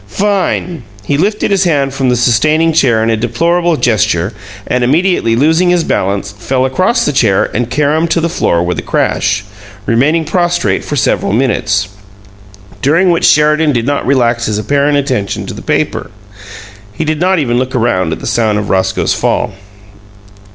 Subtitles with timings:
[0.07, 4.33] Fine!" He lifted his hand from the sustaining chair in a deplorable gesture,
[4.65, 8.79] and, immediately losing his balance, fell across the chair and caromed to the floor with
[8.79, 9.43] a crash,
[9.85, 11.87] remaining prostrate for several minutes,
[12.81, 16.09] during which Sheridan did not relax his apparent attention to the newspaper.
[16.93, 19.53] He did not even look round at the sound of Roscoe's fall.